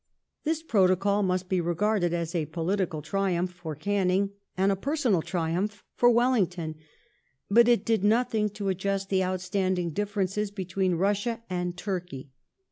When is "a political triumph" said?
2.33-3.51